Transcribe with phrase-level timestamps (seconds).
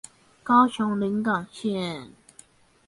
[0.41, 2.09] 高雄臨港線